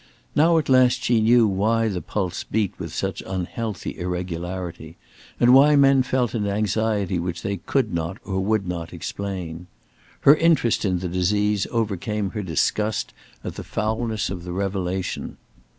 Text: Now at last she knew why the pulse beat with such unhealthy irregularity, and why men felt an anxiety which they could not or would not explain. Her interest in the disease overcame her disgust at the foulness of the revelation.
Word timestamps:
Now 0.35 0.57
at 0.57 0.67
last 0.67 1.03
she 1.03 1.21
knew 1.21 1.47
why 1.47 1.87
the 1.87 2.01
pulse 2.01 2.43
beat 2.43 2.73
with 2.79 2.91
such 2.91 3.21
unhealthy 3.23 3.99
irregularity, 3.99 4.97
and 5.39 5.53
why 5.53 5.75
men 5.75 6.01
felt 6.01 6.33
an 6.33 6.47
anxiety 6.47 7.19
which 7.19 7.43
they 7.43 7.57
could 7.57 7.93
not 7.93 8.17
or 8.23 8.39
would 8.39 8.67
not 8.67 8.93
explain. 8.93 9.67
Her 10.21 10.35
interest 10.35 10.85
in 10.85 10.97
the 10.97 11.07
disease 11.07 11.67
overcame 11.69 12.31
her 12.31 12.41
disgust 12.41 13.13
at 13.43 13.53
the 13.53 13.63
foulness 13.63 14.31
of 14.31 14.43
the 14.43 14.53
revelation. 14.53 15.37